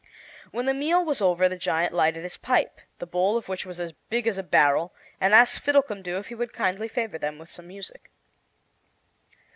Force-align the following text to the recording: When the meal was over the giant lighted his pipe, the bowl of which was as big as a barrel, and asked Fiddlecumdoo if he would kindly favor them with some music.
When 0.49 0.65
the 0.65 0.73
meal 0.73 1.05
was 1.05 1.21
over 1.21 1.47
the 1.47 1.55
giant 1.59 1.93
lighted 1.93 2.23
his 2.23 2.35
pipe, 2.35 2.81
the 2.97 3.05
bowl 3.05 3.37
of 3.37 3.47
which 3.47 3.67
was 3.67 3.79
as 3.79 3.91
big 4.09 4.25
as 4.25 4.39
a 4.39 4.41
barrel, 4.41 4.95
and 5.19 5.31
asked 5.31 5.59
Fiddlecumdoo 5.59 6.17
if 6.17 6.29
he 6.29 6.33
would 6.33 6.53
kindly 6.53 6.87
favor 6.87 7.19
them 7.19 7.37
with 7.37 7.51
some 7.51 7.67
music. 7.67 8.09